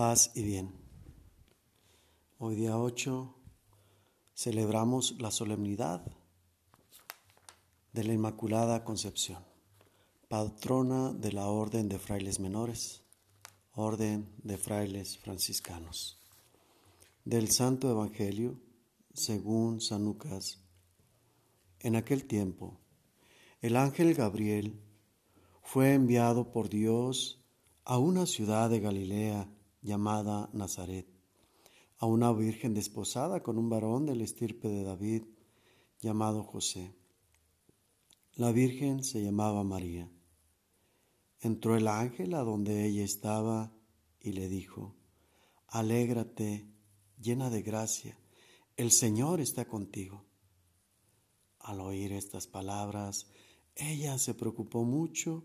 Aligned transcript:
paz 0.00 0.30
y 0.34 0.42
bien. 0.44 0.72
Hoy 2.38 2.54
día 2.54 2.78
8 2.78 3.34
celebramos 4.34 5.20
la 5.20 5.30
solemnidad 5.30 6.00
de 7.92 8.04
la 8.04 8.14
Inmaculada 8.14 8.82
Concepción, 8.82 9.44
patrona 10.26 11.12
de 11.12 11.32
la 11.32 11.48
Orden 11.48 11.90
de 11.90 11.98
Frailes 11.98 12.40
Menores, 12.40 13.02
Orden 13.74 14.26
de 14.42 14.56
Frailes 14.56 15.18
Franciscanos. 15.18 16.18
Del 17.26 17.50
Santo 17.50 17.90
Evangelio, 17.90 18.58
según 19.12 19.82
San 19.82 20.06
Lucas, 20.06 20.60
en 21.78 21.94
aquel 21.94 22.24
tiempo, 22.24 22.80
el 23.60 23.76
ángel 23.76 24.14
Gabriel 24.14 24.80
fue 25.62 25.92
enviado 25.92 26.52
por 26.52 26.70
Dios 26.70 27.44
a 27.84 27.98
una 27.98 28.24
ciudad 28.24 28.70
de 28.70 28.80
Galilea 28.80 29.46
llamada 29.82 30.50
Nazaret, 30.52 31.08
a 31.98 32.06
una 32.06 32.32
virgen 32.32 32.74
desposada 32.74 33.42
con 33.42 33.58
un 33.58 33.68
varón 33.68 34.06
del 34.06 34.20
estirpe 34.20 34.68
de 34.68 34.82
David 34.82 35.24
llamado 36.00 36.42
José. 36.42 36.94
La 38.34 38.52
virgen 38.52 39.04
se 39.04 39.22
llamaba 39.22 39.64
María. 39.64 40.10
Entró 41.40 41.76
el 41.76 41.88
ángel 41.88 42.34
a 42.34 42.40
donde 42.40 42.86
ella 42.86 43.04
estaba 43.04 43.72
y 44.20 44.32
le 44.32 44.48
dijo, 44.48 44.96
Alégrate, 45.66 46.66
llena 47.20 47.50
de 47.50 47.62
gracia, 47.62 48.18
el 48.76 48.90
Señor 48.90 49.40
está 49.40 49.66
contigo. 49.66 50.24
Al 51.58 51.80
oír 51.80 52.12
estas 52.12 52.46
palabras, 52.46 53.26
ella 53.74 54.18
se 54.18 54.34
preocupó 54.34 54.84
mucho 54.84 55.44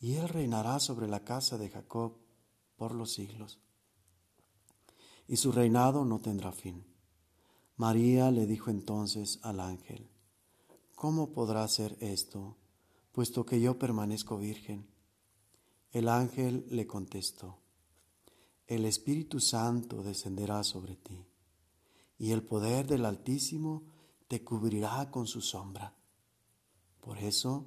y 0.00 0.14
él 0.14 0.28
reinará 0.28 0.80
sobre 0.80 1.08
la 1.08 1.24
casa 1.24 1.58
de 1.58 1.70
Jacob 1.70 2.16
por 2.76 2.94
los 2.94 3.12
siglos. 3.12 3.60
Y 5.26 5.36
su 5.36 5.52
reinado 5.52 6.04
no 6.04 6.20
tendrá 6.20 6.52
fin. 6.52 6.84
María 7.76 8.30
le 8.30 8.46
dijo 8.46 8.70
entonces 8.70 9.40
al 9.42 9.60
ángel, 9.60 10.08
¿cómo 10.94 11.32
podrá 11.32 11.66
ser 11.66 11.96
esto, 12.00 12.56
puesto 13.12 13.44
que 13.44 13.60
yo 13.60 13.78
permanezco 13.78 14.38
virgen? 14.38 14.86
El 15.90 16.08
ángel 16.08 16.66
le 16.70 16.86
contestó, 16.86 17.58
el 18.66 18.84
Espíritu 18.84 19.40
Santo 19.40 20.02
descenderá 20.02 20.64
sobre 20.64 20.96
ti, 20.96 21.26
y 22.18 22.30
el 22.30 22.42
poder 22.42 22.86
del 22.86 23.04
Altísimo 23.04 23.84
te 24.28 24.42
cubrirá 24.42 25.10
con 25.10 25.26
su 25.26 25.40
sombra. 25.40 25.94
Por 27.00 27.18
eso, 27.18 27.66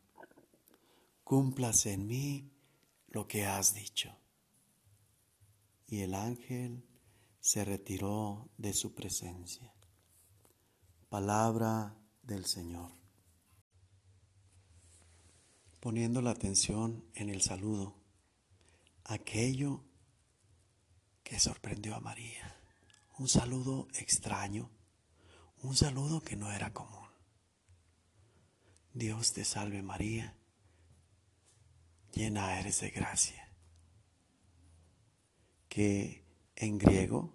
cúmplase 1.31 1.93
en 1.93 2.07
mí 2.07 2.51
lo 3.07 3.25
que 3.25 3.45
has 3.45 3.73
dicho. 3.73 4.13
Y 5.87 6.01
el 6.01 6.13
ángel 6.13 6.85
se 7.39 7.63
retiró 7.63 8.49
de 8.57 8.73
su 8.73 8.93
presencia. 8.93 9.73
Palabra 11.07 11.95
del 12.21 12.45
Señor. 12.45 12.91
Poniendo 15.79 16.21
la 16.21 16.31
atención 16.31 17.05
en 17.13 17.29
el 17.29 17.41
saludo, 17.41 17.95
aquello 19.05 19.85
que 21.23 21.39
sorprendió 21.39 21.95
a 21.95 22.01
María, 22.01 22.61
un 23.19 23.29
saludo 23.29 23.87
extraño, 23.93 24.69
un 25.63 25.77
saludo 25.77 26.19
que 26.19 26.35
no 26.35 26.51
era 26.51 26.73
común. 26.73 27.07
Dios 28.93 29.31
te 29.31 29.45
salve 29.45 29.81
María 29.81 30.35
llena 32.13 32.59
eres 32.59 32.81
de 32.81 32.89
gracia. 32.89 33.49
Que 35.69 36.23
en 36.55 36.77
griego, 36.77 37.33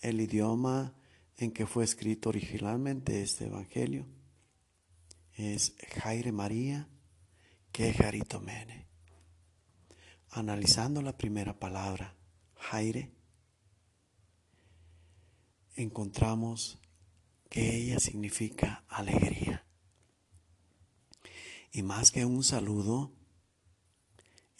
el 0.00 0.20
idioma 0.20 0.94
en 1.36 1.52
que 1.52 1.66
fue 1.66 1.84
escrito 1.84 2.28
originalmente 2.28 3.22
este 3.22 3.46
Evangelio, 3.46 4.06
es 5.34 5.74
Jaire 6.02 6.32
María 6.32 6.88
que. 7.72 8.86
Analizando 10.30 11.02
la 11.02 11.16
primera 11.16 11.58
palabra, 11.58 12.14
Jaire, 12.56 13.10
encontramos 15.74 16.78
que 17.48 17.76
ella 17.76 17.98
significa 17.98 18.84
alegría. 18.88 19.64
Y 21.72 21.82
más 21.82 22.10
que 22.10 22.24
un 22.24 22.44
saludo, 22.44 23.12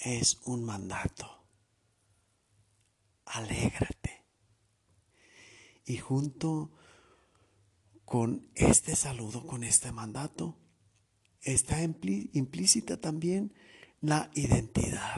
es 0.03 0.41
un 0.45 0.65
mandato. 0.65 1.47
Alégrate. 3.27 4.25
Y 5.85 5.99
junto 5.99 6.73
con 8.05 8.51
este 8.55 8.97
saludo, 8.97 9.47
con 9.47 9.65
este 9.65 9.93
mandato, 9.93 10.59
está 11.41 11.81
implícita 11.83 13.01
también 13.01 13.55
la 14.01 14.31
identidad. 14.35 15.17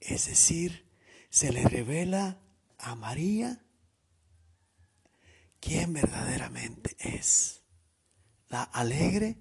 Es 0.00 0.26
decir, 0.26 0.90
se 1.30 1.52
le 1.52 1.64
revela 1.64 2.40
a 2.78 2.94
María 2.96 3.64
quién 5.60 5.92
verdaderamente 5.92 6.96
es. 6.98 7.62
La 8.48 8.62
alegre, 8.62 9.38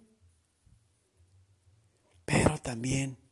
pero 2.25 2.57
también 2.57 3.22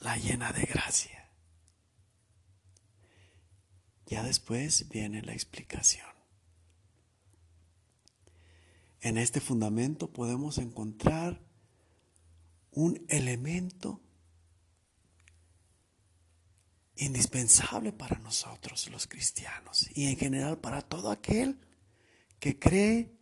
la 0.00 0.16
llena 0.16 0.52
de 0.52 0.62
gracia. 0.62 1.30
Ya 4.06 4.22
después 4.22 4.88
viene 4.88 5.22
la 5.22 5.32
explicación. 5.32 6.06
En 9.00 9.18
este 9.18 9.40
fundamento 9.40 10.12
podemos 10.12 10.58
encontrar 10.58 11.40
un 12.70 13.04
elemento 13.08 14.00
indispensable 16.96 17.92
para 17.92 18.18
nosotros 18.18 18.88
los 18.90 19.06
cristianos 19.06 19.88
y 19.94 20.06
en 20.06 20.16
general 20.16 20.58
para 20.58 20.82
todo 20.82 21.10
aquel 21.10 21.60
que 22.38 22.58
cree 22.58 23.12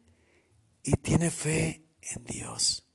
y 0.83 0.93
tiene 0.93 1.31
fe 1.31 1.87
en 2.03 2.25
Dios. 2.25 2.87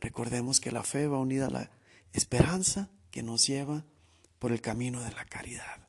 Recordemos 0.00 0.60
que 0.60 0.70
la 0.70 0.82
fe 0.82 1.06
va 1.06 1.18
unida 1.18 1.46
a 1.46 1.50
la 1.50 1.70
esperanza 2.14 2.90
que 3.10 3.22
nos 3.22 3.46
lleva 3.46 3.84
por 4.38 4.52
el 4.52 4.60
camino 4.60 5.02
de 5.02 5.12
la 5.12 5.26
caridad. 5.26 5.88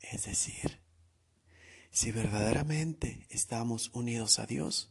Es 0.00 0.24
decir, 0.24 0.80
si 1.90 2.10
verdaderamente 2.10 3.26
estamos 3.30 3.90
unidos 3.92 4.38
a 4.38 4.46
Dios, 4.46 4.90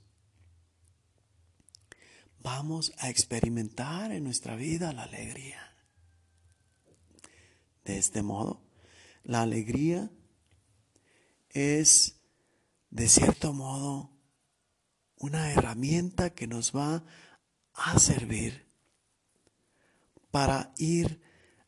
vamos 2.40 2.94
a 3.00 3.10
experimentar 3.10 4.12
en 4.12 4.24
nuestra 4.24 4.56
vida 4.56 4.94
la 4.94 5.04
alegría. 5.04 5.76
De 7.84 7.98
este 7.98 8.22
modo, 8.22 8.62
la 9.24 9.42
alegría 9.42 10.12
es, 11.50 12.20
de 12.92 13.08
cierto 13.08 13.54
modo, 13.54 14.12
una 15.18 15.52
herramienta 15.52 16.36
que 16.36 16.46
nos 16.46 16.76
va 16.76 17.04
a 17.76 18.00
servir 18.00 18.66
para 20.32 20.74
ir 20.78 21.22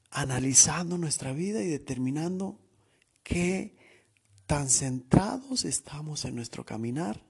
analizando 0.10 0.98
nuestra 0.98 1.34
vida 1.34 1.62
y 1.62 1.68
determinando 1.68 2.60
qué 3.24 3.78
tan 4.46 4.70
centrados 4.70 5.66
estamos 5.66 6.26
en 6.26 6.36
nuestro 6.36 6.66
caminar, 6.66 7.22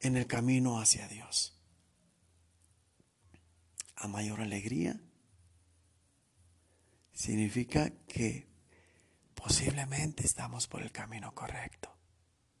en 0.00 0.16
el 0.16 0.26
camino 0.26 0.80
hacia 0.80 1.06
Dios. 1.08 1.58
A 3.96 4.08
mayor 4.08 4.40
alegría 4.40 5.00
significa 7.12 7.90
que 8.06 8.48
posiblemente 9.34 10.26
estamos 10.26 10.66
por 10.66 10.82
el 10.82 10.90
camino 10.90 11.34
correcto. 11.34 11.93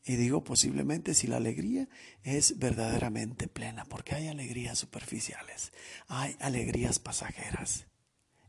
Y 0.04 0.16
digo 0.16 0.44
posiblemente 0.44 1.14
si 1.14 1.26
la 1.26 1.38
alegría 1.38 1.88
es 2.22 2.58
verdaderamente 2.58 3.48
plena, 3.48 3.86
porque 3.86 4.14
hay 4.14 4.28
alegrías 4.28 4.78
superficiales, 4.78 5.72
hay 6.08 6.36
alegrías 6.40 6.98
pasajeras. 6.98 7.86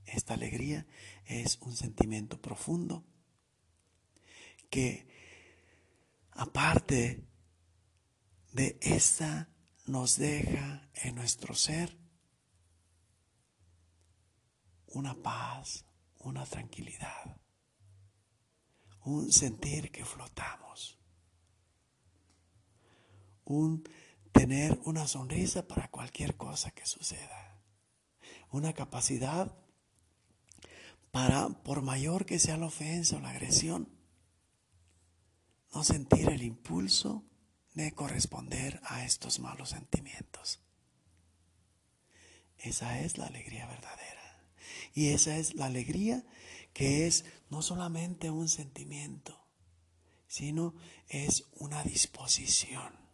Esta 0.06 0.34
alegría 0.34 0.86
es 1.26 1.58
un 1.62 1.76
sentimiento 1.76 2.42
profundo 2.42 3.06
que 4.70 5.08
aparte 6.32 7.26
de 8.52 8.78
esta 8.82 9.50
nos 9.86 10.18
deja 10.18 10.90
en 10.94 11.16
nuestro 11.16 11.56
ser 11.56 11.98
una 14.88 15.14
paz, 15.16 15.86
una 16.20 16.46
tranquilidad, 16.46 17.38
un 19.06 19.32
sentir 19.32 19.92
que 19.92 20.04
flotamos, 20.04 21.00
un 23.46 23.88
tener 24.32 24.80
una 24.84 25.08
sonrisa 25.08 25.68
para 25.68 25.90
cualquier 25.90 26.36
cosa 26.36 26.72
que 26.72 26.86
suceda, 26.86 27.62
una 28.52 28.74
capacidad 28.74 29.56
para, 31.12 31.48
por 31.48 31.82
mayor 31.82 32.26
que 32.26 32.40
sea 32.40 32.58
la 32.58 32.66
ofensa 32.66 33.16
o 33.16 33.22
la 33.22 33.30
agresión, 33.30 33.88
no 35.74 35.84
sentir 35.84 36.30
el 36.30 36.44
impulso 36.44 37.24
de 37.74 37.94
corresponder 37.94 38.82
a 38.84 39.06
estos 39.06 39.40
malos 39.40 39.70
sentimientos. 39.70 40.60
Esa 42.58 43.00
es 43.02 43.18
la 43.18 43.28
alegría 43.28 43.68
verdadera. 43.68 44.16
Y 44.94 45.10
esa 45.10 45.38
es 45.38 45.56
la 45.56 45.66
alegría 45.66 46.26
que 46.74 47.08
es 47.08 47.26
no 47.50 47.62
solamente 47.62 48.32
un 48.32 48.50
sentimiento, 48.50 49.46
sino 50.28 50.74
es 51.08 51.46
una 51.54 51.84
disposición. 51.84 53.05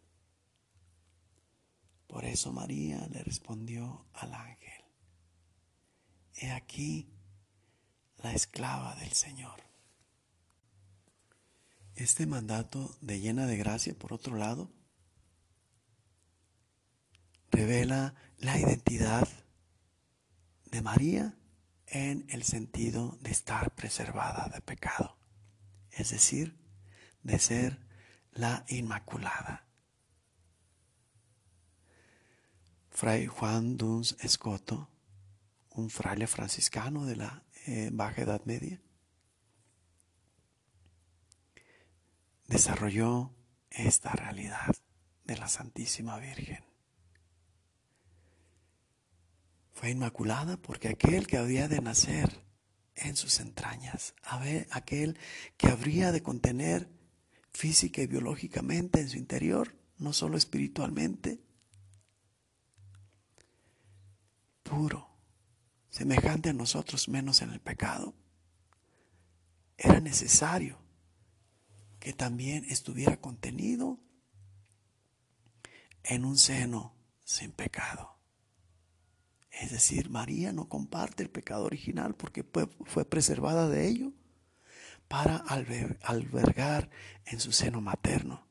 Por 2.11 2.25
eso 2.25 2.51
María 2.51 3.07
le 3.09 3.23
respondió 3.23 4.05
al 4.11 4.33
ángel, 4.33 4.83
he 6.35 6.51
aquí 6.51 7.09
la 8.17 8.33
esclava 8.33 8.95
del 8.95 9.13
Señor. 9.13 9.63
Este 11.95 12.25
mandato 12.25 12.97
de 12.99 13.21
llena 13.21 13.47
de 13.47 13.55
gracia, 13.55 13.97
por 13.97 14.11
otro 14.11 14.35
lado, 14.35 14.69
revela 17.49 18.13
la 18.39 18.59
identidad 18.59 19.29
de 20.65 20.81
María 20.81 21.37
en 21.87 22.25
el 22.29 22.43
sentido 22.43 23.17
de 23.21 23.31
estar 23.31 23.73
preservada 23.73 24.49
de 24.49 24.59
pecado, 24.59 25.17
es 25.91 26.09
decir, 26.09 26.59
de 27.23 27.39
ser 27.39 27.79
la 28.33 28.65
Inmaculada. 28.67 29.70
Fray 33.01 33.25
Juan 33.25 33.77
Duns 33.77 34.15
Escoto, 34.19 34.87
un 35.71 35.89
fraile 35.89 36.27
franciscano 36.27 37.03
de 37.07 37.15
la 37.15 37.43
eh, 37.65 37.89
Baja 37.91 38.21
Edad 38.21 38.43
Media, 38.45 38.79
desarrolló 42.45 43.33
esta 43.71 44.11
realidad 44.11 44.75
de 45.23 45.35
la 45.35 45.47
Santísima 45.47 46.19
Virgen. 46.19 46.63
Fue 49.73 49.89
inmaculada 49.89 50.57
porque 50.57 50.89
aquel 50.89 51.25
que 51.25 51.37
había 51.37 51.67
de 51.67 51.81
nacer 51.81 52.43
en 52.93 53.15
sus 53.15 53.39
entrañas, 53.39 54.13
aquel 54.69 55.17
que 55.57 55.69
habría 55.69 56.11
de 56.11 56.21
contener 56.21 56.87
física 57.51 58.03
y 58.03 58.05
biológicamente 58.05 58.99
en 58.99 59.09
su 59.09 59.17
interior, 59.17 59.75
no 59.97 60.13
solo 60.13 60.37
espiritualmente, 60.37 61.41
semejante 65.89 66.49
a 66.49 66.53
nosotros 66.53 67.09
menos 67.09 67.41
en 67.41 67.51
el 67.51 67.59
pecado, 67.59 68.13
era 69.77 69.99
necesario 69.99 70.79
que 71.99 72.13
también 72.13 72.65
estuviera 72.69 73.17
contenido 73.17 73.99
en 76.03 76.25
un 76.25 76.37
seno 76.37 76.95
sin 77.23 77.51
pecado. 77.51 78.17
Es 79.51 79.71
decir, 79.71 80.09
María 80.09 80.53
no 80.53 80.69
comparte 80.69 81.23
el 81.23 81.29
pecado 81.29 81.65
original 81.65 82.15
porque 82.15 82.43
fue, 82.43 83.05
preservada 83.05 83.67
de 83.67 83.87
ello 83.87 84.13
para 85.07 85.37
albergar 85.37 86.89
en 87.25 87.39
su 87.39 87.51
seno 87.51 87.81
materno 87.81 88.47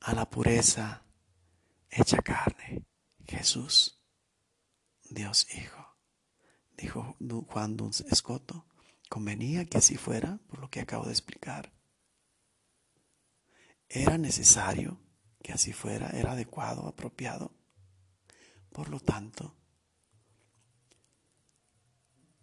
a 0.00 0.14
la 0.14 0.28
pureza 0.28 1.02
hecha 1.90 2.18
carne, 2.18 2.84
Jesús, 3.26 3.97
Dios 5.10 5.46
Hijo. 5.54 5.96
Dijo 6.76 7.16
Juan 7.48 7.76
Duns 7.76 8.02
Escoto, 8.02 8.64
Convenía 9.08 9.64
que 9.64 9.78
así 9.78 9.96
fuera, 9.96 10.38
por 10.48 10.60
lo 10.60 10.70
que 10.70 10.80
acabo 10.80 11.06
de 11.06 11.12
explicar. 11.12 11.72
Era 13.88 14.18
necesario 14.18 15.00
que 15.42 15.52
así 15.52 15.72
fuera, 15.72 16.10
era 16.10 16.32
adecuado, 16.32 16.86
apropiado. 16.86 17.52
Por 18.70 18.90
lo 18.90 19.00
tanto, 19.00 19.54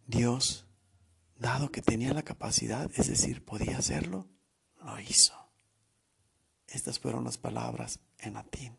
Dios, 0.07 0.65
dado 1.37 1.71
que 1.71 1.83
tenía 1.83 2.13
la 2.13 2.23
capacidad, 2.23 2.89
es 2.95 3.07
decir, 3.07 3.45
podía 3.45 3.77
hacerlo, 3.77 4.27
lo 4.83 4.99
hizo. 4.99 5.35
Estas 6.67 6.97
fueron 6.97 7.23
las 7.25 7.37
palabras 7.37 7.99
en 8.17 8.33
latín. 8.33 8.75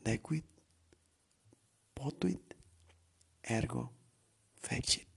Dequit, 0.00 0.46
potuit, 1.96 2.56
ergo, 3.40 3.88
fecit. 4.60 5.15